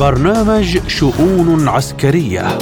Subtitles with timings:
[0.00, 2.58] برنامج شؤون عسكرية.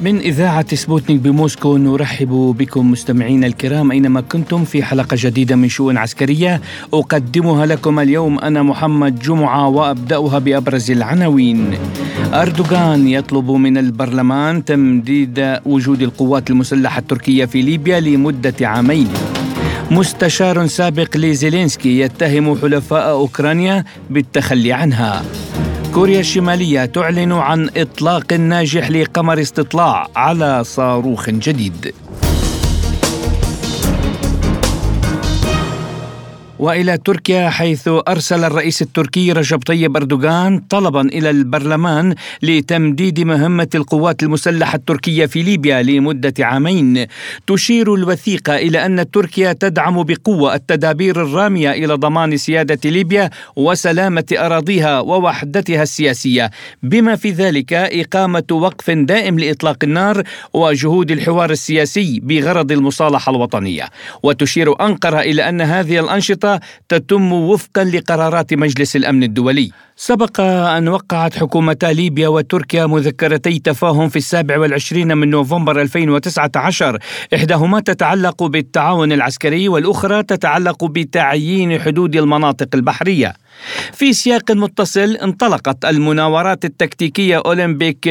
[0.00, 5.96] من إذاعة سبوتنيك بموسكو نرحب بكم مستمعينا الكرام أينما كنتم في حلقة جديدة من شؤون
[5.96, 6.60] عسكرية.
[6.94, 11.70] أقدمها لكم اليوم أنا محمد جمعة وأبدأها بأبرز العناوين.
[12.34, 19.08] أردوغان يطلب من البرلمان تمديد وجود القوات المسلحة التركية في ليبيا لمدة عامين.
[19.92, 25.22] مستشار سابق لزيلينسكي يتهم حلفاء أوكرانيا بالتخلي عنها.
[25.94, 31.94] كوريا الشمالية تعلن عن إطلاق ناجح لقمر استطلاع على صاروخ جديد.
[36.62, 44.22] وإلى تركيا حيث أرسل الرئيس التركي رجب طيب أردوغان طلبا إلى البرلمان لتمديد مهمة القوات
[44.22, 47.06] المسلحة التركية في ليبيا لمدة عامين.
[47.46, 55.00] تشير الوثيقة إلى أن تركيا تدعم بقوة التدابير الرامية إلى ضمان سيادة ليبيا وسلامة أراضيها
[55.00, 56.50] ووحدتها السياسية،
[56.82, 60.22] بما في ذلك إقامة وقف دائم لإطلاق النار
[60.52, 63.88] وجهود الحوار السياسي بغرض المصالحة الوطنية.
[64.22, 66.51] وتشير أنقرة إلى أن هذه الأنشطة
[66.88, 69.70] تتم وفقا لقرارات مجلس الأمن الدولي.
[69.96, 76.98] سبق أن وقعت حكومتا ليبيا وتركيا مذكرتي تفاهم في السابع والعشرين من نوفمبر 2019
[77.34, 83.32] إحداهما تتعلق بالتعاون العسكري والأخرى تتعلق بتعيين حدود المناطق البحرية
[83.92, 88.08] في سياق متصل انطلقت المناورات التكتيكية أولمبيك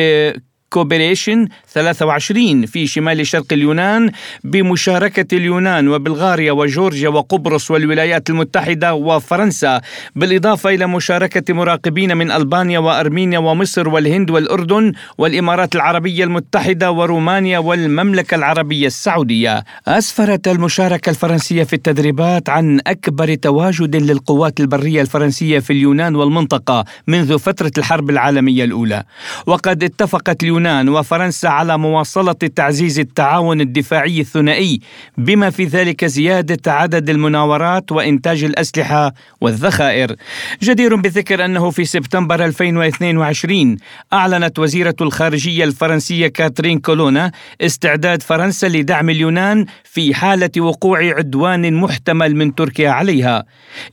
[0.72, 4.12] كوبريشن 23 في شمال شرق اليونان
[4.44, 9.82] بمشاركة اليونان وبلغاريا وجورجيا وقبرص والولايات المتحدة وفرنسا
[10.16, 18.36] بالإضافة إلى مشاركة مراقبين من ألبانيا وأرمينيا ومصر والهند والأردن والإمارات العربية المتحدة ورومانيا والمملكة
[18.36, 19.64] العربية السعودية.
[19.88, 27.40] أسفرت المشاركة الفرنسية في التدريبات عن أكبر تواجد للقوات البرية الفرنسية في اليونان والمنطقة منذ
[27.40, 29.04] فترة الحرب العالمية الأولى.
[29.46, 34.80] وقد اتفقت اليونان اليونان وفرنسا على مواصلة تعزيز التعاون الدفاعي الثنائي
[35.18, 40.16] بما في ذلك زيادة عدد المناورات وإنتاج الأسلحة والذخائر.
[40.64, 43.78] جدير بالذكر أنه في سبتمبر 2022
[44.14, 52.36] أعلنت وزيرة الخارجية الفرنسية كاترين كولونا استعداد فرنسا لدعم اليونان في حالة وقوع عدوان محتمل
[52.36, 53.44] من تركيا عليها.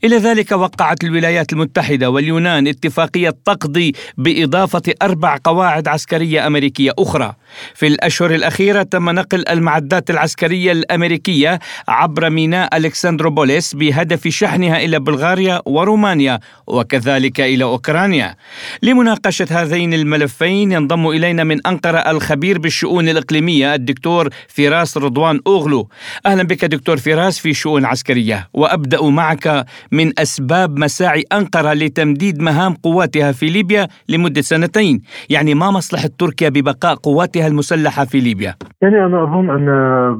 [0.03, 7.35] إلى ذلك وقعت الولايات المتحدة واليونان اتفاقية تقضي بإضافة أربع قواعد عسكرية أمريكية أمريكية أخرى.
[7.75, 15.61] في الأشهر الأخيرة تم نقل المعدات العسكرية الأمريكية عبر ميناء ألكسندروبوليس بهدف شحنها إلى بلغاريا
[15.65, 18.35] ورومانيا وكذلك إلى أوكرانيا.
[18.83, 25.89] لمناقشة هذين الملفين ينضم إلينا من أنقرة الخبير بالشؤون الإقليمية الدكتور فراس رضوان أوغلو.
[26.25, 32.73] أهلا بك دكتور فراس في شؤون عسكرية وأبدأ معك من أسباب مساعي أنقرة لتمديد مهام
[32.73, 35.01] قواتها في ليبيا لمدة سنتين.
[35.29, 39.65] يعني ما مصلحة تركيا ببقاء قواتها المسلحة في ليبيا؟ يعني أنا أظن أن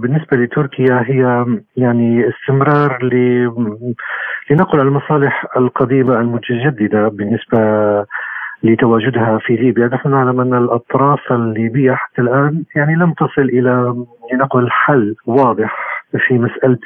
[0.02, 1.46] بالنسبة لتركيا هي
[1.78, 3.14] يعني استمرار ل
[4.50, 7.60] لنقل المصالح القديمة المتجددة بالنسبة
[8.64, 13.96] لتواجدها في ليبيا نحن نعلم أن الأطراف الليبية حتى الآن يعني لم تصل إلى
[14.34, 16.78] لنقل حل واضح في مسألة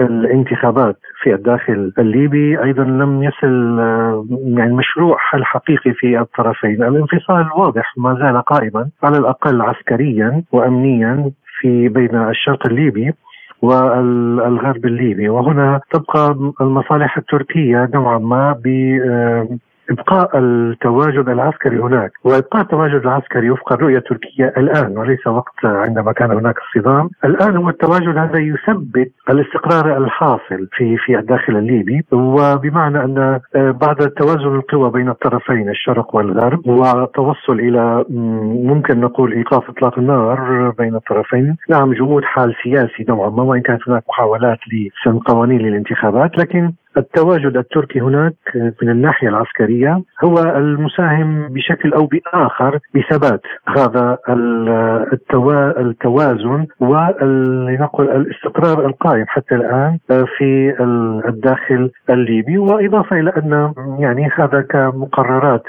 [0.00, 3.78] الانتخابات في الداخل الليبي أيضا لم يصل
[4.58, 6.82] يعني مشروع حل حقيقي في الطرفين.
[6.82, 11.30] الانفصال واضح ما زال قائما على الأقل عسكريا وأمنيا
[11.60, 13.12] في بين الشرق الليبي
[13.62, 15.28] والغرب الليبي.
[15.28, 18.52] وهنا تبقى المصالح التركية نوعا ما
[19.90, 22.12] إبقاء التواجد العسكري هناك.
[22.24, 27.68] وإبقاء التواجد العسكري وفق الرؤية التركية الآن وليس وقت عندما كان هناك الصدام، الآن هو
[27.68, 34.90] التواجد هذا يثبت الاستقرار الحاصل في في الداخل الليبي وبمعنى أن آه، بعد توازن القوى
[34.90, 38.04] بين الطرفين الشرق والغرب وتوصل إلى
[38.70, 43.88] ممكن نقول إيقاف إطلاق النار بين الطرفين، نعم جمود حال سياسي نوعا ما وإن كانت
[43.88, 48.34] هناك محاولات لسن قوانين للانتخابات لكن التواجد التركي هناك
[48.82, 53.40] من الناحية العسكرية هو المساهم بشكل أو بآخر بثبات
[53.76, 54.18] هذا
[55.78, 60.74] التوازن ولنقل الاستقرار القائم حتى الآن في
[61.28, 65.62] الداخل الليبي وإضافة إلى أن يعني هذا كمقررات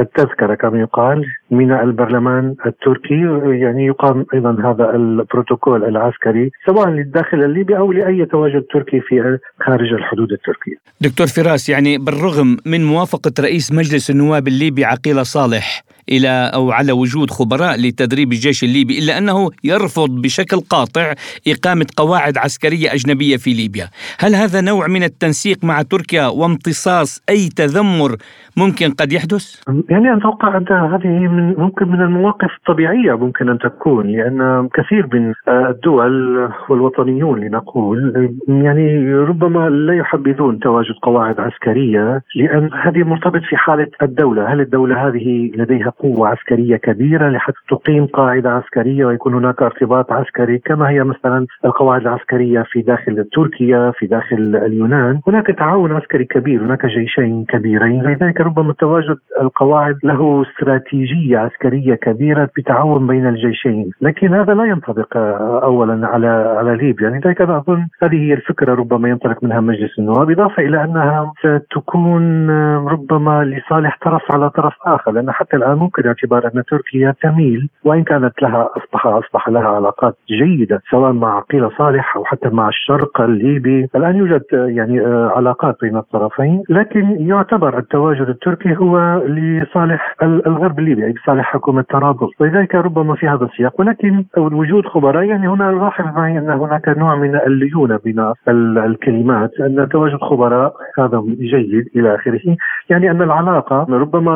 [0.00, 3.20] التذكرة كما يقال من البرلمان التركي
[3.62, 9.92] يعني يقام أيضا هذا البروتوكول العسكري سواء للداخل الليبي أو لأي تواجد تركي في خارج
[9.92, 10.76] الحدود التركية.
[11.00, 16.92] دكتور فراس يعني بالرغم من موافقة رئيس مجلس النواب الليبي عقيل صالح إلى أو على
[16.92, 21.14] وجود خبراء لتدريب الجيش الليبي إلا أنه يرفض بشكل قاطع
[21.48, 23.86] إقامة قواعد عسكرية أجنبية في ليبيا،
[24.20, 28.16] هل هذا نوع من التنسيق مع تركيا وامتصاص أي تذمر
[28.56, 34.06] ممكن قد يحدث؟ يعني أتوقع أن هذه من ممكن من المواقف الطبيعية ممكن أن تكون
[34.06, 43.02] لأن كثير من الدول والوطنيون لنقول يعني ربما لا يحبذون تواجد قواعد عسكرية لأن هذه
[43.02, 49.04] مرتبط في حالة الدولة، هل الدولة هذه لديها قوة عسكرية كبيرة لحتى تقيم قاعدة عسكرية
[49.04, 55.20] ويكون هناك ارتباط عسكري كما هي مثلا القواعد العسكرية في داخل تركيا في داخل اليونان،
[55.28, 62.48] هناك تعاون عسكري كبير، هناك جيشين كبيرين، لذلك ربما تواجد القواعد له استراتيجية عسكرية كبيرة
[62.56, 65.16] بتعاون بين الجيشين، لكن هذا لا ينطبق
[65.62, 66.26] اولا على
[66.58, 70.84] على ليبيا، لذلك أنا أظن هذه هي الفكرة ربما ينطلق منها مجلس النواب، إضافة إلى
[70.84, 72.50] أنها ستكون
[72.86, 78.04] ربما لصالح طرف على طرف آخر، لأن حتى الآن ممكن اعتبار أن تركيا تميل وإن
[78.04, 83.20] كانت لها اصبح أصبح لها علاقات جيدة سواء مع عقيله صالح أو حتى مع الشرق
[83.20, 85.00] الليبي، الآن يوجد يعني
[85.36, 92.30] علاقات بين الطرفين، لكن يعتبر التواجد التركي هو لصالح الغرب الليبي أي لصالح حكومة طرابلس،
[92.40, 97.14] ولذلك ربما في هذا السياق، ولكن وجود خبراء يعني هنا لاحظ معي أن هناك نوع
[97.16, 98.32] من الليونه بين
[98.78, 102.56] الكلمات، أن تواجد خبراء هذا جيد إلى آخره،
[102.90, 104.32] يعني أن العلاقة ربما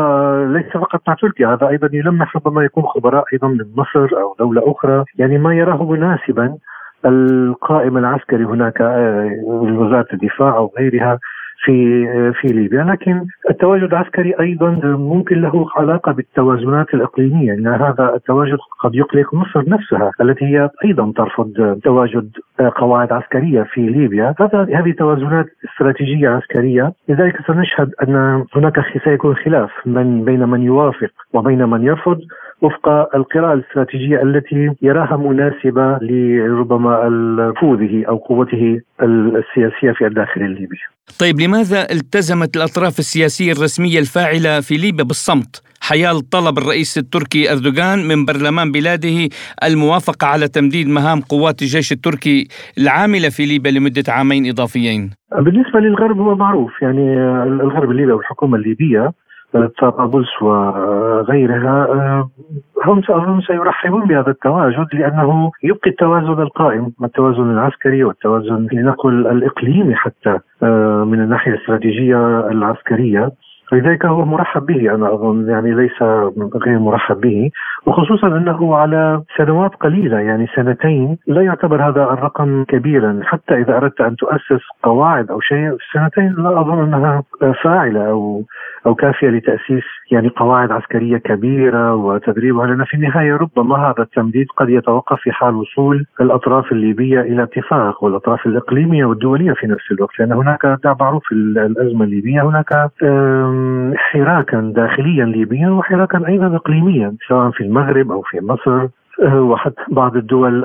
[0.52, 4.70] ليس فقط مع تركيا، هذا أيضا يلمح ربما يكون خبراء أيضا من مصر أو دولة
[4.70, 6.56] أخرى، يعني ما يراه مناسبا
[7.04, 8.80] القائم العسكري هناك
[9.44, 11.18] وزارة الدفاع أو غيرها
[11.66, 12.06] في
[12.40, 12.84] في ليبيا.
[12.84, 19.68] لكن التواجد العسكري أيضا ممكن له علاقة بالتوازنات الإقليمية لأن هذا التواجد قد يقلق مصر
[19.68, 22.30] نفسها التي هي أيضا ترفض تواجد
[22.76, 24.34] قواعد عسكرية في ليبيا.
[24.40, 26.92] هذا هذه توازنات استراتيجية عسكرية.
[27.08, 32.18] لذلك سنشهد أن هناك سيكون خلاف من بين من يوافق وبين من يرفض.
[32.62, 37.08] وفق القراءة الاستراتيجية التي يراها مناسبة لربما
[37.50, 40.76] نفوذه أو قوته السياسية في الداخل الليبي.
[41.20, 48.08] طيب لماذا التزمت الأطراف السياسية الرسمية الفاعلة في ليبيا بالصمت؟ حيال طلب الرئيس التركي أردوغان
[48.08, 49.28] من برلمان بلاده
[49.64, 52.48] الموافقة على تمديد مهام قوات الجيش التركي
[52.78, 55.10] العاملة في ليبيا لمدة عامين إضافيين.
[55.38, 59.12] بالنسبة للغرب هو معروف يعني الغرب الليبي والحكومة الليبية
[59.78, 61.86] طرابلس وغيرها
[62.84, 70.38] هم هم سيرحبون بهذا التواجد لأنه يبقي التوازن القائم التوازن العسكري والتوازن لنقل الإقليمي حتى
[71.06, 73.30] من الناحية الاستراتيجية العسكرية.
[73.70, 76.02] فلذلك هو مرحب به أنا أظن يعني ليس
[76.56, 77.50] غير مرحب به.
[77.86, 83.20] وخصوصا أنه على سنوات قليلة يعني سنتين لا يعتبر هذا الرقم كبيرا.
[83.22, 87.22] حتى إذا أردت أن تؤسس قواعد أو شيء سنتين لا أظن أنها
[87.62, 88.42] فاعلة أو
[88.86, 94.68] أو كافية لتأسيس يعني قواعد عسكرية كبيرة وتدريبها لأن في النهاية ربما هذا التمديد قد
[94.68, 100.32] يتوقف في حال وصول الأطراف الليبية إلى اتفاق والأطراف الإقليمية والدولية في نفس الوقت لأن
[100.32, 102.90] هناك معروف الأزمة الليبية هناك
[103.96, 108.88] حراكا داخليا ليبيا وحراكا أيضا اقليميا سواء في المغرب أو في مصر
[109.38, 110.64] وحتى بعض الدول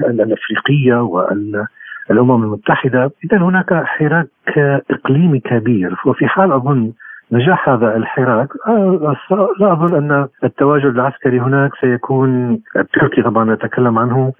[0.00, 3.10] الأفريقية والامم المتحدة.
[3.24, 4.28] اذا هناك حراك
[4.90, 6.92] إقليمي كبير وفي حال أظن
[7.32, 8.48] نجاح هذا الحراك.
[9.60, 14.32] لا أظن أن التواجد العسكري هناك سيكون التركي طبعا نتكلم عنه.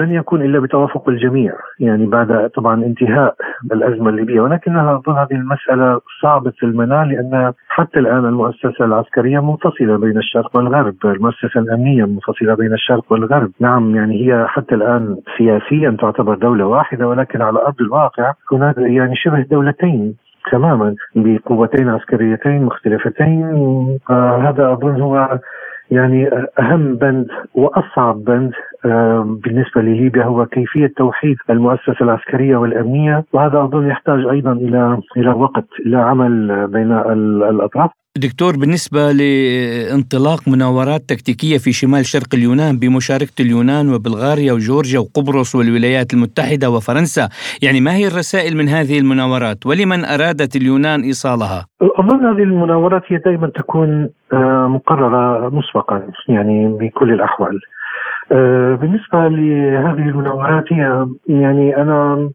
[0.00, 3.34] لن يكون إلا بتوافق الجميع يعني بعد طبعا انتهاء
[3.72, 4.40] الأزمة الليبية.
[4.40, 10.94] ولكنها أظن هذه المسألة صعبة المنال لأن حتى الآن المؤسسة العسكرية منفصله بين الشرق والغرب،
[11.04, 17.08] المؤسسة الأمنية منفصله بين الشرق والغرب، نعم يعني هي حتى الآن سياسيا تعتبر دولة واحدة
[17.08, 20.14] ولكن على أرض الواقع هناك يعني شبه دولتين
[20.52, 23.44] تماما بقوتين عسكريتين مختلفتين
[24.10, 25.38] هذا أظن هو
[25.90, 28.52] يعني أهم بند وأصعب بند
[29.44, 35.66] بالنسبة لليبيا هو كيفية توحيد المؤسسة العسكرية والأمنية وهذا أظن يحتاج أيضا إلى إلى وقت
[35.86, 36.92] إلى عمل بين
[37.50, 37.90] الأطراف.
[38.18, 46.14] دكتور بالنسبة لانطلاق مناورات تكتيكية في شمال شرق اليونان بمشاركة اليونان وبلغاريا وجورجيا وقبرص والولايات
[46.14, 47.28] المتحدة وفرنسا
[47.62, 53.16] يعني ما هي الرسائل من هذه المناورات؟ ولمن أرادت اليونان إيصالها؟ أظن هذه المناورات هي
[53.18, 54.08] دائما تكون
[54.74, 57.60] مقررة مسبقا يعني بكل الأحوال.
[58.80, 62.30] بالنسبة لهذه المناورات هي يعني أنا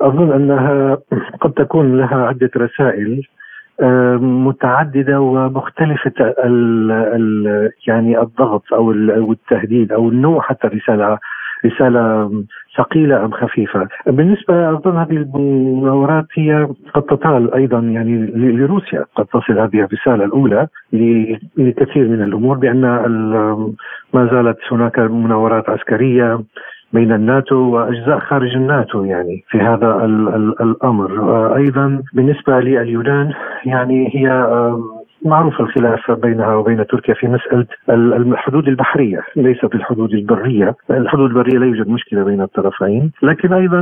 [0.00, 0.98] أظن أنها
[1.40, 3.22] قد تكون لها عدة رسائل.
[4.20, 8.90] متعددة ومختلفة ال ال يعني الضغط أو
[9.32, 11.18] التهديد أو النوع حتى الرسالة
[11.66, 12.30] رسالة
[12.76, 13.88] ثقيلة أم خفيفة.
[14.06, 20.66] بالنسبة أظن هذه المناورات هي قد تطال أيضا يعني لروسيا قد تصل هذه الرسالة الأولى
[21.56, 22.80] لكثير من الأمور بأن
[24.14, 26.40] ما زالت هناك مناورات عسكرية
[26.92, 31.10] بين الناتو وأجزاء خارج الناتو يعني في هذا ال ال الأمر.
[31.56, 33.32] أيضا بالنسبة لليونان
[33.64, 34.48] يعني هي
[35.24, 40.74] معروف الخلاف بينها وبين تركيا في مسألة الحدود البحرية ليست الحدود البرية.
[40.90, 43.12] الحدود البرية لا يوجد مشكلة بين الطرفين.
[43.22, 43.80] لكن أيضا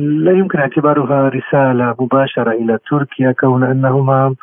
[0.00, 4.34] لا يمكن اعتبارها رسالة مباشرة إلى تركيا كون أنهما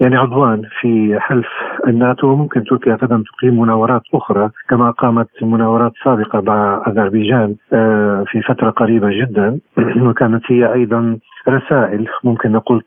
[0.00, 1.48] يعني عضوان في حلف
[1.88, 8.42] الناتو وممكن تركيا غدا تقيم مناورات أخرى كما قامت مناورات سابقة مع أذربيجان آه، في
[8.42, 9.58] فترة قريبة جدا.
[10.06, 11.18] وكانت هي أيضا
[11.48, 12.84] رسائل ممكن نقول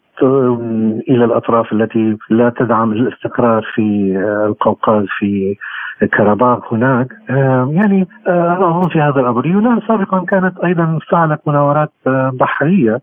[1.09, 5.55] إلى الأطراف التي لا تدعم الاستقرار في آه، القوقاز في
[6.17, 7.07] كرباخ هناك.
[7.29, 9.45] آه، يعني أنا أظن في هذا الأمر.
[9.45, 11.91] اليونان سابقا كانت أيضا فعلت مناورات
[12.33, 13.01] بحرية.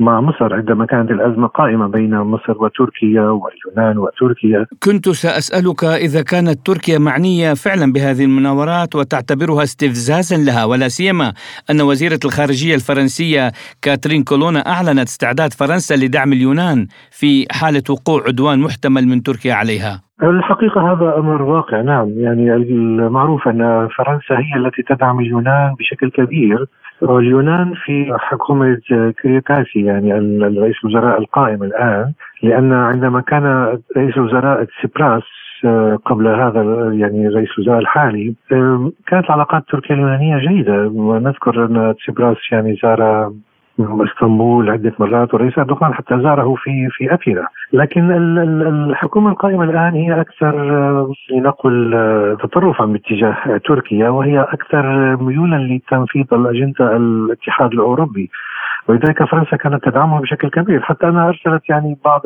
[0.00, 4.66] مع مصر عندما كانت الأزمة قائمة بين مصر وتركيا واليونان وتركيا.
[4.82, 11.32] كنت سأسألك إذا كانت تركيا معنية فعلا بهذه المناورات وتعتبرها استفزازا لها ولا سيما
[11.70, 18.58] أن وزيرة الخارجية الفرنسية كاترين كولونا أعلنت استعداد فرنسا لدعم اليونان في حالة وقوع عدوان
[18.58, 20.05] محتمل من تركيا عليها.
[20.22, 22.08] الحقيقة هذا أمر واقع نعم.
[22.16, 26.66] يعني المعروف أن فرنسا هي التي تدعم اليونان بشكل كبير
[27.02, 28.80] واليونان في حكومة
[29.22, 33.44] كريكاسي يعني الرئيس الوزراء القائم الآن لأن عندما كان
[33.96, 35.22] رئيس الوزراء سيبراس
[35.64, 38.34] آه، قبل هذا يعني رئيس الوزراء الحالي
[39.06, 40.86] كانت العلاقات التركية اليونانية جيدة.
[40.86, 43.32] ونذكر أن سيبراس يعني زار
[43.80, 48.10] إسطنبول عدة مرات والرئيس اردوغان حتى زاره في في اثينا، لكن
[48.90, 50.54] الحكومة القائمة الآن هي أكثر
[51.30, 51.90] لنقل
[52.42, 58.30] تطرفا باتجاه تركيا وهي أكثر ميولا لتنفيذ الأجندة الاتحاد الأوروبي.
[58.88, 60.80] ولذلك فرنسا كانت تدعمه بشكل كبير.
[60.80, 62.22] حتى أنها أرسلت يعني بعض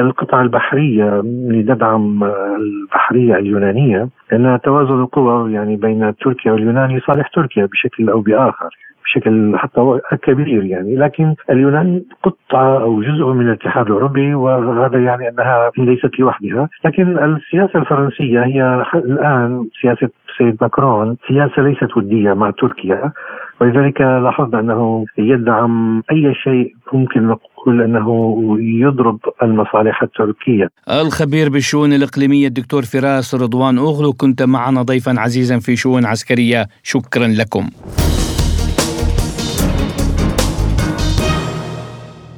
[0.00, 2.24] القطع البحرية لتدعم
[2.56, 8.68] البحرية اليونانية لأن توازن القوى يعني بين تركيا واليونان لصالح تركيا بشكل أو بآخر.
[9.10, 15.70] بشكل حتى كبير يعني لكن اليونان قطعة أو جزء من الاتحاد الأوروبي وهذا يعني أنها
[15.78, 16.68] ليست لوحدها.
[16.84, 23.12] لكن السياسة الفرنسية هي الآن سياسة السيد ماكرون سياسة ليست ودية مع تركيا.
[23.60, 30.68] ولذلك لاحظنا أنه يدعم أي شيء ممكن نقول أنه يضرب المصالح التركية.
[30.90, 36.66] الخبير بالشؤون الإقليمية الدكتور فراس رضوان أغلو كنت معنا ضيفا عزيزا في شؤون عسكرية.
[36.82, 37.64] شكرا لكم.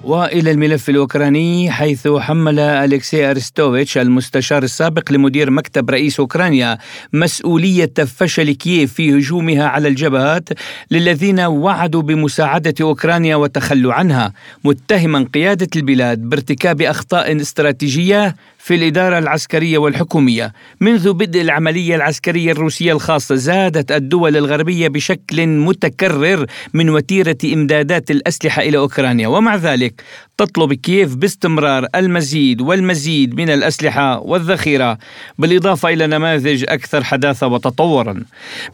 [0.04, 6.78] وإلى الملف الأوكراني حيث حمل الكسي أرستوفيتش المستشار السابق لمدير مكتب رئيس أوكرانيا
[7.12, 10.48] مسؤولية فشل كييف في هجومها على الجبهات
[10.90, 14.32] للذين وعدوا بمساعدة أوكرانيا وتخلوا عنها.
[14.64, 22.92] متهما قيادة البلاد بارتكاب أخطاء استراتيجية في الإدارة العسكرية والحكومية منذ بدء العملية العسكرية الروسية
[22.92, 29.28] الخاصة زادت الدول الغربية بشكل متكرر من وتيرة إمدادات الأسلحة إلى أوكرانيا.
[29.28, 30.02] ومع ذلك
[30.38, 34.98] تطلب كييف باستمرار المزيد والمزيد من الأسلحة والذخيرة
[35.38, 38.24] بالإضافة إلى نماذج أكثر حداثة وتطورا.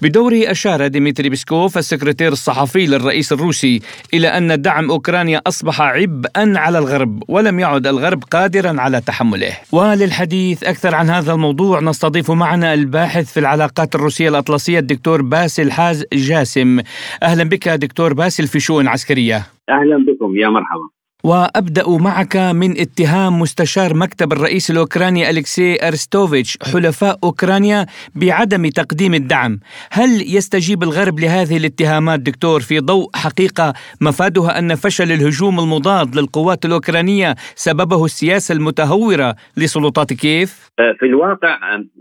[0.03, 3.81] بدوره أشار ديمتري بيسكوف السكرتير الصحفي للرئيس الروسي
[4.15, 9.53] إلى أن دعم أوكرانيا أصبح عبئا على الغرب ولم يعد الغرب قادرا على تحمله.
[9.79, 11.81] وللحديث أكثر عن هذا الموضوع.
[11.81, 16.81] نستضيف معنا الباحث في العلاقات الروسية الأطلسية الدكتور باسل حاج جاسم.
[17.23, 19.37] أهلا بك دكتور باسل في شؤون عسكرية.
[19.71, 20.37] أهلا بكم.
[20.37, 20.98] يا مرحبا.
[21.25, 29.61] وأبدأ معك من اتهام مستشار مكتب الرئيس الأوكراني الكسي أرستوفيتش حلفاء أوكرانيا بعدم تقديم الدعم،
[29.91, 36.65] هل يستجيب الغرب لهذه الاتهامات دكتور في ضوء حقيقة مفادها أن فشل الهجوم المضاد للقوات
[36.65, 41.59] الأوكرانية سببه السياسة المتهورة لسلطات كييف؟ في الواقع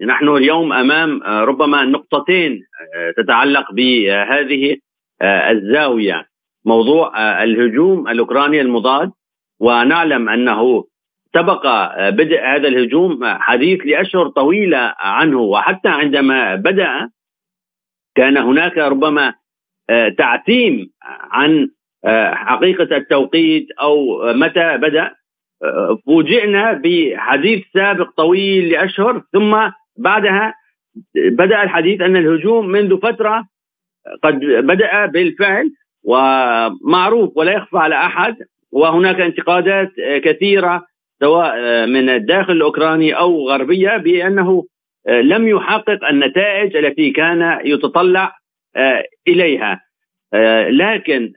[0.08, 2.64] نحن اليوم أمام ربما نقطتين
[3.18, 4.76] تتعلق بهذه
[5.24, 6.37] الزاوية
[6.68, 9.12] موضوع آه، الهجوم الأوكراني المضاد
[9.60, 10.86] ونعلم أنه
[11.34, 17.10] سبق آه، بدء هذا الهجوم آه، حديث لأشهر طويلة عنه وحتى عندما بدأ
[18.16, 19.34] كان هناك ربما
[20.18, 20.90] تعتيم
[21.32, 21.70] عن
[22.34, 25.12] حقيقة التوقيت أو متى بدأ.
[26.06, 30.54] فوجئنا بحديث سابق طويل لأشهر ثم بعدها
[31.16, 33.48] بدأ الحديث أن الهجوم منذ فترة
[34.24, 35.72] قد بدأ بالفعل
[36.08, 38.36] ومعروف ولا يخفى على أحد
[38.72, 39.92] وهناك انتقادات
[40.24, 40.86] كثيرة
[41.20, 44.64] سواء من الداخل الأوكراني أو غربية بأنه
[45.08, 48.36] لم يحقق النتائج التي كان يتطلع
[49.28, 49.82] إليها.
[50.70, 51.34] لكن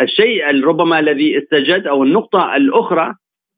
[0.00, 3.14] الشيء ربما الذي استجد أو النقطة الأخرى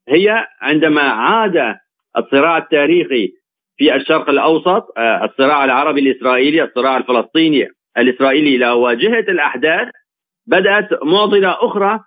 [0.08, 1.76] هي عندما عاد
[2.16, 3.32] الصراع التاريخي
[3.76, 9.88] في الشرق الأوسط الصراع العربي الإسرائيلي الصراع الفلسطيني الإسرائيلي إلى واجهة الأحداث
[10.49, 12.00] بدأت معضلة أخرى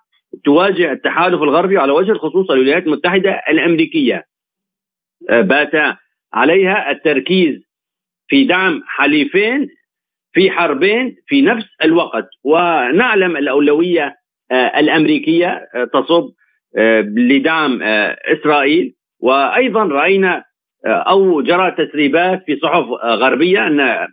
[0.44, 4.26] تواجه التحالف الغربي على وجه الخصوص الولايات المتحدة الأمريكية.
[5.30, 5.98] بات
[6.34, 7.62] عليها التركيز
[8.28, 9.68] في دعم حليفين
[10.34, 12.28] في حربين في نفس الوقت.
[12.44, 14.16] ونعلم الأولوية
[14.52, 16.30] الأمريكية تصب
[17.16, 18.94] لدعم إسرائيل.
[19.20, 20.44] وأيضا رأينا
[20.86, 24.08] أو جرى تسريبات في صحف غربية أن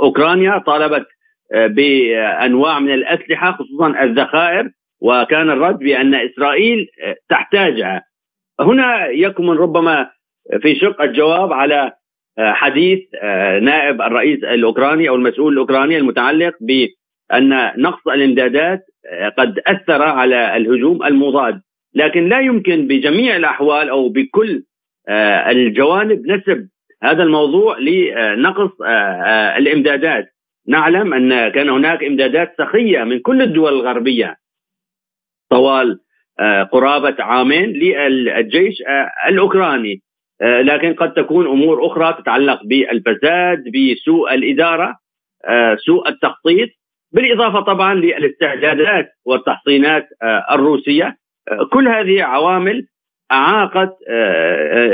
[0.00, 1.06] أوكرانيا طالبت
[1.54, 4.70] بأنواع من الأسلحة خصوصا الذخائر.
[5.02, 6.86] وكان الرد بأن إسرائيل
[7.28, 8.02] تحتاجها.
[8.60, 10.10] هنا يكمن ربما
[10.62, 11.92] في شق الجواب على
[12.38, 13.00] حديث
[13.62, 18.80] نائب الرئيس الأوكراني أو المسؤول الأوكراني المتعلق بأن نقص الإمدادات
[19.38, 21.60] قد أثر على الهجوم المضاد.
[21.94, 24.62] لكن لا يمكن بجميع الأحوال أو بكل
[25.48, 26.68] الجوانب نسب
[27.02, 28.70] هذا الموضوع لنقص
[29.56, 30.28] الإمدادات.
[30.70, 34.36] نعلم أن كان هناك إمدادات سخية من كل الدول الغربية.
[35.50, 36.00] طوال
[36.72, 38.82] قرابة عامين للجيش
[39.28, 40.02] الأوكراني.
[40.42, 44.96] لكن قد تكون أمور أخرى تتعلق بالفساد بسوء الإدارة
[45.86, 46.68] سوء التخطيط.
[47.12, 50.08] بالإضافة طبعا للاستعدادات والتحصينات
[50.50, 51.16] الروسية.
[51.72, 52.86] كل هذه عوامل
[53.32, 53.96] أعاقت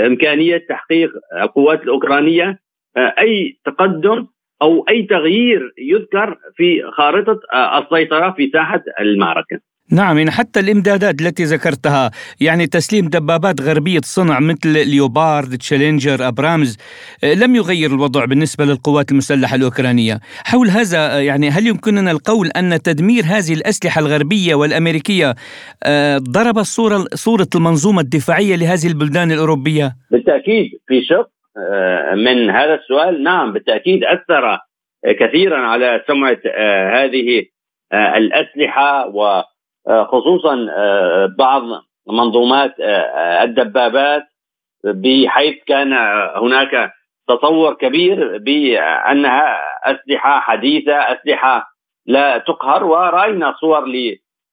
[0.07, 1.11] إمكانية تحقيق
[1.43, 2.59] القوات الأوكرانية
[2.97, 4.27] أي تقدم
[4.63, 7.41] أو أي تغيير يذكر في خارطة
[7.79, 9.61] السيطرة في ساحة المعركة.
[9.93, 12.11] نعم يعني حتى الإمدادات التي ذكرتها
[12.41, 16.77] يعني تسليم دبابات غربية صنع مثل ليوبارد تشالنجر أبرامز
[17.25, 23.23] لم يغير الوضع بالنسبة للقوات المسلحة الأوكرانية حول هذا يعني هل يمكننا القول أن تدمير
[23.25, 25.35] هذه الأسلحة الغربية والأمريكية
[26.19, 31.36] ضرب الصورة صورة المنظومة الدفاعية لهذه البلدان الأوروبية بالتأكيد في شق
[32.15, 34.59] من هذا السؤال نعم بالتأكيد أثر
[35.21, 36.39] كثيرا على سمعة
[37.03, 37.45] هذه
[37.93, 39.43] الأسلحة و
[40.05, 40.69] خصوصا
[41.39, 41.63] بعض
[42.09, 42.75] منظومات
[43.43, 44.23] الدبابات
[44.85, 45.93] بحيث كان
[46.37, 46.93] هناك
[47.29, 51.67] تصور كبير بأنها أسلحة حديثة أسلحة
[52.07, 53.85] لا تقهر ورأينا صور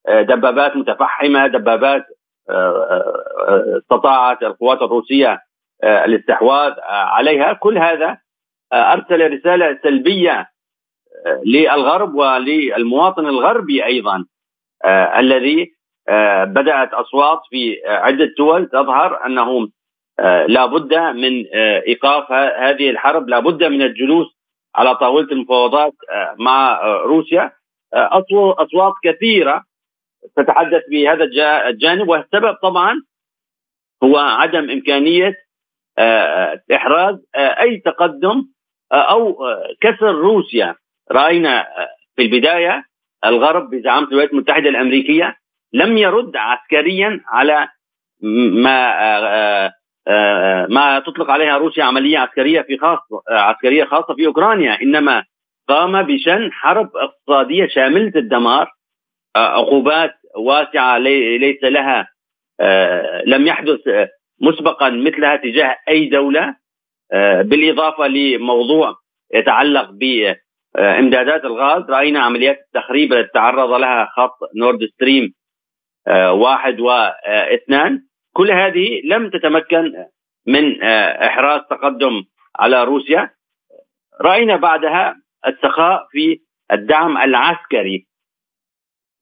[0.10, 2.04] لدبابات متفحمة دبابات
[3.78, 5.40] استطاعت القوات الروسية
[5.84, 6.74] الاستحواذ.
[6.90, 8.18] عليها كل هذا
[8.74, 10.50] أرسل رسالة سلبية
[11.46, 14.26] للغرب وللمواطن الغربي أيضا
[14.86, 15.72] آه الذي
[16.10, 19.68] آه بدأت أصوات في عدة دول تظهر أنه
[20.20, 21.46] آه لابد من
[21.88, 24.28] إيقاف هذه الحرب لابد من الجلوس
[24.76, 25.94] على طاولة المفاوضات
[26.40, 27.52] مع روسيا.
[27.94, 29.64] أصوات كثيرة
[30.38, 31.24] تتحدث بهذا
[31.70, 32.10] الجانب.
[32.10, 32.96] والسبب طبعا
[34.04, 35.36] هو عدم إمكانية
[36.76, 38.48] إحراز أي تقدم
[38.92, 39.38] أو
[39.82, 40.76] كسر روسيا.
[41.12, 41.68] رأينا
[42.16, 42.84] في البداية
[43.26, 45.38] الغرب بزعامه الولايات المتحدة الأمريكية
[45.74, 47.68] لم يرد عسكريا على
[48.22, 49.72] ما
[50.70, 54.82] ما تطلق عليها روسيا عملية عسكرية في خاص عسكرية خاصة في أوكرانيا.
[54.82, 55.24] إنما
[55.70, 58.72] قام بشن حرب اقتصادية شاملة الدمار
[59.36, 62.08] عقوبات واسعة ليس لها
[63.26, 63.80] لم يحدث
[64.44, 66.56] مسبقا مثلها تجاه أي دولة
[67.42, 68.96] بالإضافة لموضوع
[69.34, 70.34] يتعلق ب
[70.78, 71.90] امدادات الغاز.
[71.90, 75.34] رأينا عمليات التخريب التي تعرض لها خط نورد ستريم
[76.32, 78.02] واحد واثنان.
[78.34, 79.94] كل هذه لم تتمكن
[80.48, 82.24] من إحراز تقدم
[82.56, 83.30] على روسيا.
[84.22, 85.16] رأينا بعدها
[85.48, 88.08] السخاء في الدعم العسكري.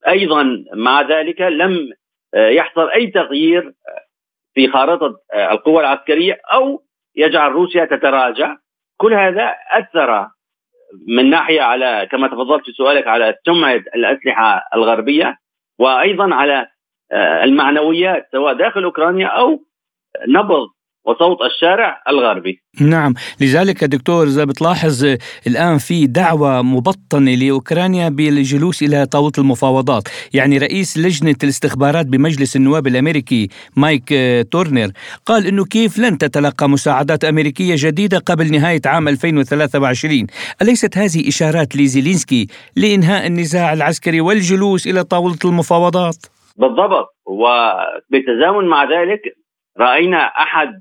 [0.07, 1.89] أيضا مع ذلك لم
[2.35, 3.73] يحصل أي تغيير
[4.53, 5.15] في خارطة
[5.51, 6.83] القوى العسكرية أو
[7.15, 8.55] يجعل روسيا تتراجع.
[8.97, 10.27] كل هذا أثر
[11.07, 15.37] من ناحية على كما تفضلت في سؤالك على سمعة الأسلحة الغربية
[15.79, 16.67] وأيضا على
[17.43, 19.59] المعنويات سواء داخل أوكرانيا أو
[20.27, 20.67] نبض
[21.05, 22.61] وصوت الشارع الغربي.
[22.81, 23.13] نعم.
[23.41, 25.15] لذلك دكتور إذا بتلاحظ
[25.47, 30.03] الآن في دعوة مبطنة لأوكرانيا بالجلوس إلى طاولة المفاوضات.
[30.33, 34.13] يعني رئيس لجنة الاستخبارات بمجلس النواب الأمريكي مايك
[34.51, 34.91] تورنر
[35.25, 40.27] قال أنه كيف لن تتلقى مساعدات أمريكية جديدة قبل نهاية عام 2023
[40.61, 46.15] أليست هذه إشارات لزيلينسكي لإنهاء النزاع العسكري والجلوس إلى طاولة المفاوضات؟
[46.57, 47.07] بالضبط.
[47.25, 49.21] وبالتزامن مع ذلك
[49.79, 50.73] رأينا أحد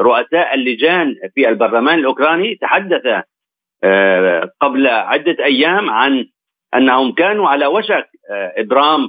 [0.00, 3.02] رؤساء اللجان في البرلمان الأوكراني تحدث
[4.60, 6.24] قبل عدة أيام عن
[6.74, 8.08] أنهم كانوا على وشك
[8.58, 9.08] إبرام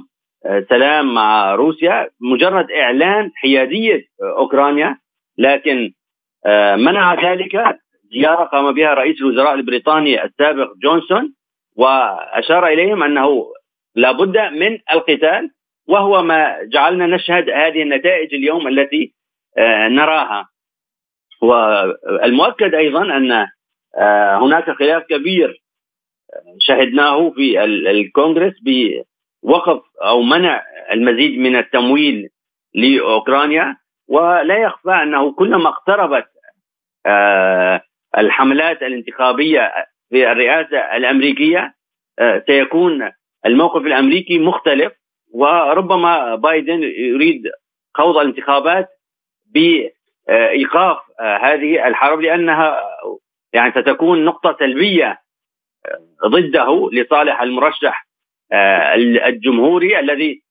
[0.68, 4.02] سلام مع روسيا مجرد إعلان حيادية
[4.38, 4.96] أوكرانيا
[5.38, 5.92] لكن
[6.76, 7.78] منع ذلك
[8.12, 11.34] زيارة قام بها رئيس الوزراء البريطاني السابق جونسون
[11.76, 13.46] وأشار إليهم أنه
[13.94, 15.50] لابد من القتال
[15.90, 19.14] وهو ما جعلنا نشهد هذه النتائج اليوم التي
[19.58, 20.48] آه، نراها.
[21.42, 23.32] والمؤكد أيضا أن
[23.98, 25.62] آه، هناك خلاف كبير
[26.34, 32.28] آه، شهدناه في الكونغرس بوقف أو منع المزيد من التمويل
[32.74, 33.76] لأوكرانيا
[34.08, 36.26] ولا يخفى أنه كلما اقتربت
[38.18, 39.72] الحملات الانتخابية
[40.10, 41.74] في الرئاسة الأمريكية
[42.46, 43.10] سيكون
[43.46, 44.99] الموقف الأمريكي مختلف.
[45.32, 47.42] وربما بايدن يريد
[47.94, 48.88] خوض الانتخابات
[49.54, 52.80] بإيقاف هذه الحرب لأنها
[53.52, 55.18] يعني ستكون نقطة سلبية
[56.26, 58.06] ضده لصالح المرشح
[59.26, 60.42] الجمهوري الذي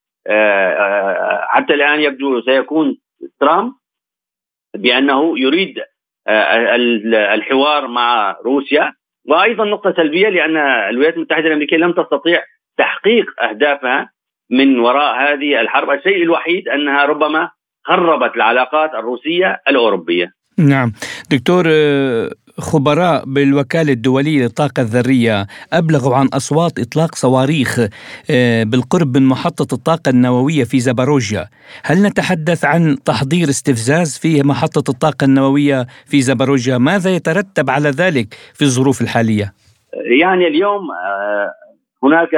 [1.48, 2.98] حتى الآن يبدو سيكون
[3.40, 3.74] ترامب
[4.76, 5.84] بأنه يريد
[7.14, 8.94] الحوار مع روسيا.
[9.28, 12.44] وأيضا نقطة سلبية لأن الولايات المتحدة الأمريكية لم تستطيع
[12.78, 14.10] تحقيق أهدافها
[14.50, 15.90] من وراء هذه الحرب.
[15.90, 17.50] الشيء الوحيد أنها ربما
[17.84, 20.34] خربت العلاقات الروسية الأوروبية.
[20.58, 20.94] نعم.
[21.32, 27.80] دكتور آه، خبراء بالوكالة الدولية للطاقة الذرية أبلغوا عن أصوات إطلاق صواريخ
[28.32, 31.46] آه، بالقرب من محطة الطاقة النووية في زاباروجيا.
[31.84, 38.34] هل نتحدث عن تحضير استفزاز في محطة الطاقة النووية في زاباروجيا؟ ماذا يترتب على ذلك
[38.54, 39.54] في الظروف الحالية؟
[40.20, 41.52] يعني اليوم آه،
[42.04, 42.30] هناك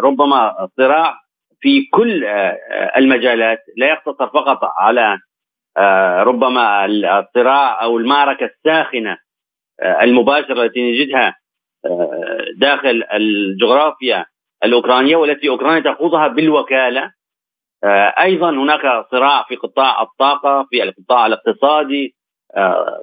[0.00, 1.23] ربما صراع
[1.64, 2.58] في كل آه،
[2.96, 5.18] المجالات لا يقتصر فقط على
[5.76, 9.18] آه، ربما الصراع أو المعركة الساخنة
[9.82, 11.36] آه، المباشرة التي نجدها
[12.56, 14.26] داخل الجغرافيا
[14.64, 17.10] الأوكرانية والتي أوكرانيا تخوضها بالوكالة.
[18.20, 22.14] أيضا هناك صراع في قطاع الطاقة في القطاع الاقتصادي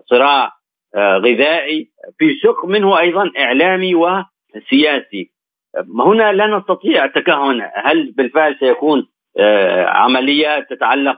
[0.09, 0.51] صراع
[0.97, 5.31] غذائي في شق منه أيضا إعلامي وسياسي.
[5.99, 7.69] هنا لا نستطيع التكهن.
[7.75, 9.07] هل بالفعل سيكون
[9.39, 11.17] آه، عمليات تتعلق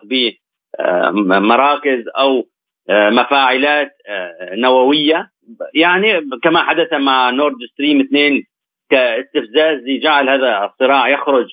[1.14, 2.48] بمراكز أو
[2.90, 5.30] آه، مفاعلات آه، نووية؟
[5.74, 8.44] يعني كما حدث مع نورد ستريم 2
[8.90, 11.46] كاستفزاز لجعل هذا الصراع يخرج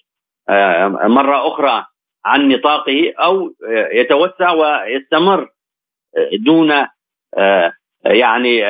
[1.03, 1.85] مرة أخرى
[2.25, 3.55] عن نطاقه أو
[3.93, 5.49] يتوسع ويستمر
[6.33, 6.87] دون
[8.05, 8.65] يعني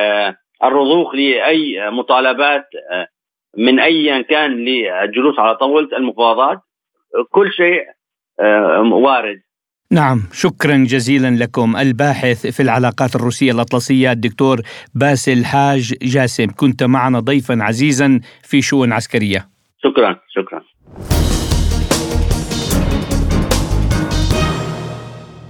[0.63, 2.65] الرضوخ لأي مطالبات
[3.57, 6.59] من ايا كان للجلوس على طاولة المفاوضات
[7.31, 7.81] كل شيء
[8.91, 9.41] وارد.
[9.91, 11.75] نعم شكرا جزيلا لكم.
[11.75, 14.61] الباحث في العلاقات الروسية الأطلسية الدكتور
[14.93, 16.47] باسل حاج جاسم.
[16.55, 19.49] كنت معنا ضيفا عزيزا في شؤون عسكرية.
[19.83, 20.61] شكرا شكرا.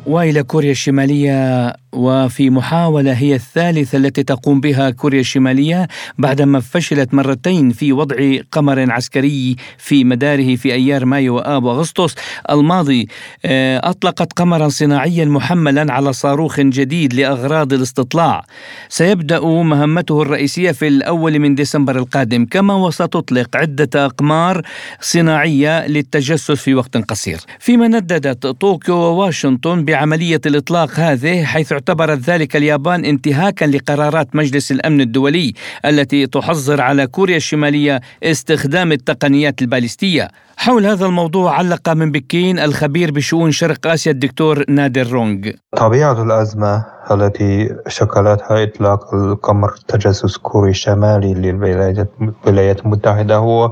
[0.05, 7.69] وإلى كوريا الشمالية وفي محاولة هي الثالثة التي تقوم بها كوريا الشمالية بعدما فشلت مرتين
[7.69, 8.15] في وضع
[8.51, 12.15] قمر عسكري في مداره في أيار مايو وآب وأغسطس.
[12.49, 13.08] الماضي
[13.45, 18.45] آه، أطلقت قمرا صناعيا محملا على صاروخ جديد لأغراض الاستطلاع.
[18.89, 24.62] سيبدأ مهمته الرئيسية في الأول من ديسمبر القادم كما وستطلق عدة أقمار
[25.01, 27.39] صناعية للتجسس في وقت قصير.
[27.60, 35.02] فيما نددت طوكيو وواشنطن بعملية الإطلاق هذه حيث اعتبرت ذلك اليابان انتهاكا لقرارات مجلس الأمن
[35.02, 35.54] الدولي
[35.86, 40.28] التي تحظر على كوريا الشمالية استخدام التقنيات البالستيه.
[40.58, 45.50] حول هذا الموضوع علق من بكين الخبير بشؤون شرق آسيا الدكتور نادر رونغ.
[45.78, 53.72] طبيعة الأزمة التي شكلتها إطلاق القمر تجسس كوري الشمالي للولايات المتحدة هو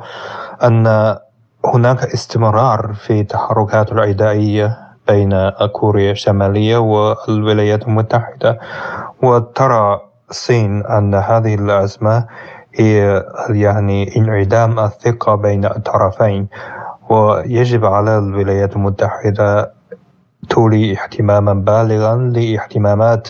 [0.64, 1.16] أن
[1.66, 8.60] هناك استمرار في التحركات العدائية بين كوريا الشمالية والولايات المتحدة
[9.24, 12.26] وترى الصين أن هذه الأزمة
[12.76, 16.48] هي يعني انعدام الثقة بين الطرفين.
[17.10, 19.72] ويجب على الولايات المتحدة
[20.50, 23.28] تولي اهتماما بالغا لاهتمامات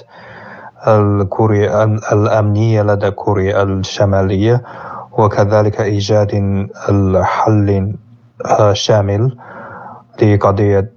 [0.88, 4.64] الكوريا الأمنية لدى كوريا الشمالية
[5.18, 6.32] وكذلك إيجاد
[6.90, 7.96] الحل
[8.74, 9.38] شامل
[10.22, 10.92] لقضية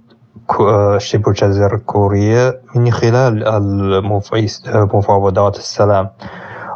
[0.97, 3.43] شبه الجزيرة الكورية من خلال
[4.93, 6.09] مفاوضات السلام.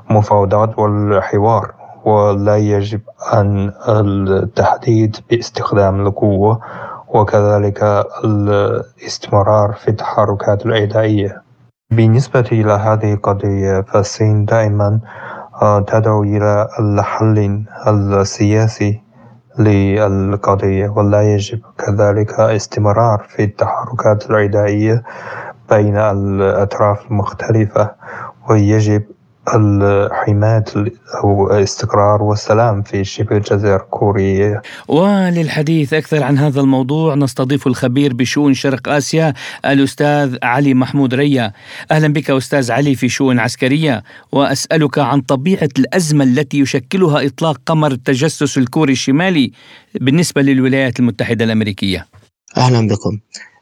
[0.09, 1.73] مفاوضات والحوار
[2.05, 3.01] ولا يجب
[3.33, 6.59] أن التحديد باستخدام القوة
[7.07, 11.41] وكذلك الاستمرار في التحركات العدائية
[11.91, 14.99] بالنسبة إلى هذه القضية فالصين دائما
[15.87, 19.01] تدعو إلى الحل السياسي
[19.59, 25.03] للقضية ولا يجب كذلك استمرار في التحركات العدائية
[25.69, 27.91] بين الأطراف المختلفة
[28.49, 29.03] ويجب
[29.55, 30.63] الحماية
[31.23, 34.61] أو الاستقرار والسلام في شبه الجزيرة الكورية.
[34.87, 39.33] وللحديث أكثر عن هذا الموضوع نستضيف الخبير بشؤون شرق آسيا
[39.65, 41.53] الأستاذ علي محمود ريا.
[41.91, 44.03] أهلا بك أستاذ علي في شؤون عسكرية.
[44.31, 49.51] وأسألك عن طبيعة الأزمة التي يشكلها إطلاق قمر التجسس الكوري الشمالي
[50.01, 52.07] بالنسبة للولايات المتحدة الأمريكية.
[52.57, 53.19] أهلا بكم.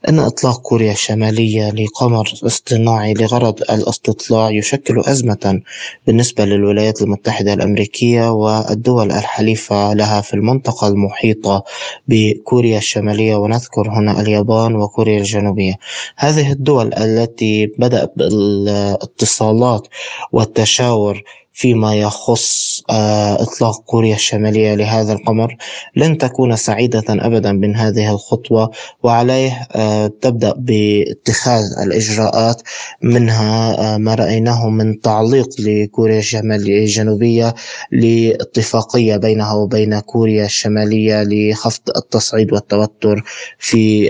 [0.10, 5.62] أن إطلاق كوريا الشمالية لقمر اصطناعي لغرض الاستطلاع يشكل أزمة
[6.08, 11.64] بالنسبة للولايات المتحدة الأمريكية والدول الحليفة لها في المنطقة المحيطة
[12.08, 15.74] بكوريا الشمالية ونذكر هنا اليابان وكوريا الجنوبية.
[16.16, 19.88] هذه الدول التي بدأت بالاتصالات
[20.32, 21.24] والتشاور
[21.56, 25.56] فيما يخص آه، إطلاق كوريا الشمالية لهذا القمر
[25.96, 28.72] لن تكون سعيدة أبدا من هذه الخطوة
[29.04, 32.62] وعليه آه، تبدأ باتخاذ الإجراءات
[33.02, 37.56] منها آه، ما رأيناه من تعليق لكوريا الجنوبية
[37.92, 43.24] لاتفاقية بينها وبين كوريا الشمالية لخفض التصعيد والتوتر
[43.60, 44.10] في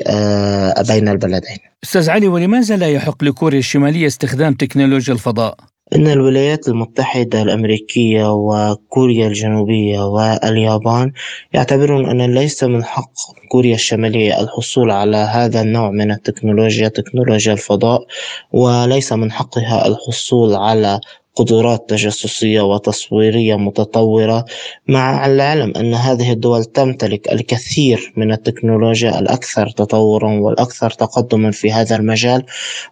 [0.88, 7.42] بين البلدين أستاذ علي ولماذا لا يحق لكوريا الشمالية استخدام تكنولوجيا الفضاء؟ إن الولايات المتحدة
[7.42, 11.12] الأمريكية وكوريا الجنوبية واليابان
[11.54, 13.12] يعتبرون أن ليس من حق
[13.50, 18.06] كوريا الشمالية الحصول على هذا النوع من التكنولوجيا تكنولوجيا الفضاء
[18.54, 21.00] وليس من حقها الحصول على
[21.36, 24.46] قدرات تجسسية وتصويرية متطورة
[24.88, 31.96] مع العلم أن هذه الدول تمتلك الكثير من التكنولوجيا الأكثر تطورا والأكثر تقدما في هذا
[31.96, 32.44] المجال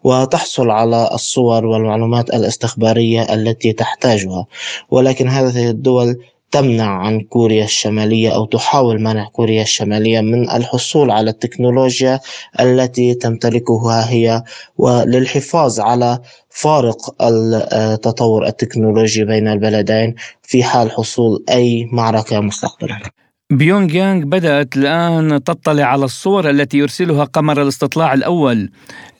[0.04, 4.46] وتحصل على الصور والمعلومات الاستخبارية التي تحتاجها.
[4.92, 6.18] ولكن هذه الدول
[6.54, 12.20] تمنع عن كوريا الشمالية أو تحاول منع كوريا الشمالية من الحصول على التكنولوجيا
[12.60, 14.44] التي تمتلكها هي
[14.78, 23.00] وللحفاظ على فارق التطور التكنولوجي بين البلدين في حال حصول أي معركة مستقبلا
[23.58, 28.70] بيونغ يانغ بدأت الآن تطلع على الصور التي يرسلها قمر الاستطلاع الأول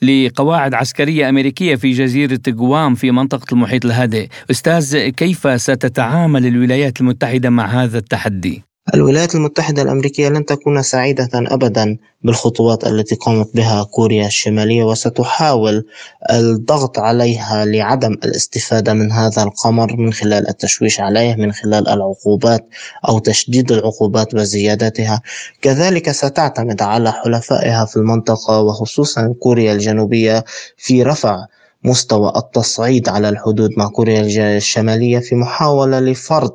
[0.02, 7.50] لقواعد عسكرية أمريكية في جزيرة غوام في منطقة المحيط الهادئ أستاذ كيف ستتعامل الولايات المتحدة
[7.50, 8.62] مع هذا التحدي؟
[8.94, 15.86] الولايات المتحدة الأمريكية لن تكون سعيدة أبدا بالخطوات التي قامت بها كوريا الشمالية وستحاول
[16.30, 22.68] الضغط عليها لعدم الاستفادة من هذا القمر من خلال التشويش عليه من خلال العقوبات
[23.08, 25.22] أو تشديد العقوبات وزيادتها.
[25.62, 30.44] كذلك ستعتمد على حلفائها في المنطقة وخصوصا كوريا الجنوبية
[30.76, 31.46] في رفع
[31.84, 36.52] مستوى التصعيد على الحدود مع كوريا الشمالية في محاولة لفرض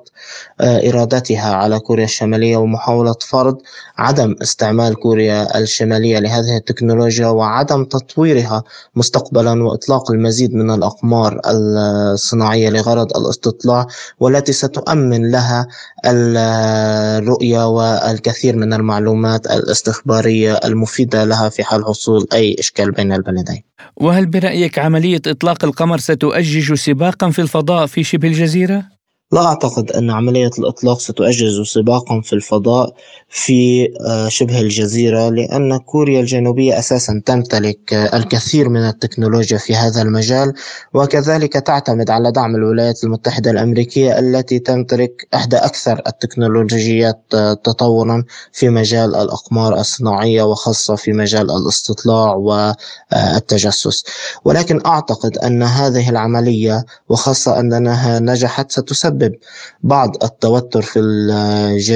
[0.61, 3.57] آه، إرادتها على كوريا الشمالية ومحاولة فرض
[3.97, 8.63] عدم استعمال كوريا الشمالية لهذه التكنولوجيا وعدم تطويرها
[8.95, 13.87] مستقبلا وإطلاق المزيد من الأقمار الصناعية لغرض الاستطلاع
[14.19, 15.67] والتي ستؤمن لها
[16.05, 23.68] الرؤية والكثير من المعلومات الاستخبارية المفيدة لها في حال حصول أي إشكال بين البلدين.
[23.95, 28.98] وهل برأيك عملية إطلاق القمر ستؤجج سباقا في الفضاء في شبه الجزيرة؟
[29.31, 32.93] لا أعتقد أن عملية الإطلاق ستؤجج سباقا في الفضاء
[33.29, 40.01] في آه، شبه الجزيرة لأن كوريا الجنوبية أساسا تمتلك آه، الكثير من التكنولوجيا في هذا
[40.01, 40.53] المجال
[40.93, 48.69] وكذلك تعتمد على دعم الولايات المتحدة الأمريكية التي تمتلك إحدى أكثر التكنولوجيات آه، تطورا في
[48.69, 54.03] مجال الأقمار الصناعية وخاصة في مجال الاستطلاع والتجسس
[54.45, 59.35] ولكن أعتقد أن هذه العملية وخاصة أنها نجحت ستسبب تسبب
[59.83, 60.99] بعض التوتر في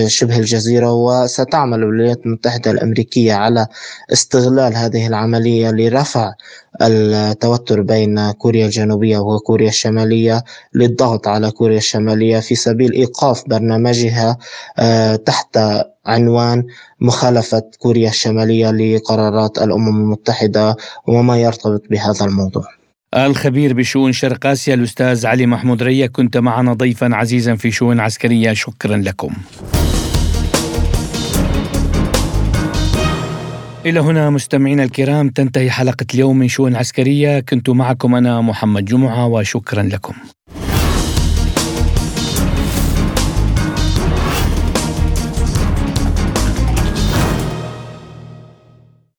[0.07, 3.67] شبه الجزيرة وستعمل الولايات المتحدة الأمريكية على
[4.13, 6.33] استغلال هذه العملية لرفع
[6.81, 14.37] التوتر بين كوريا الجنوبية وكوريا الشمالية للضغط على كوريا الشمالية في سبيل إيقاف برنامجها
[14.79, 15.59] آه، تحت
[16.05, 16.63] عنوان
[17.01, 20.75] مخالفة كوريا الشمالية لقرارات الأمم المتحدة
[21.07, 22.82] وما يرتبط بهذا الموضوع.
[23.17, 28.53] الخبير بشؤون شرق آسيا الأستاذ علي محمود ريا كنت معنا ضيفا عزيزا في شؤون عسكرية.
[28.53, 29.33] شكرا لكم.
[33.85, 37.39] إلى هنا مستمعينا الكرام تنتهي حلقة اليوم من شؤون عسكرية.
[37.39, 40.13] كنت معكم أنا محمد جمعة وشكرا لكم.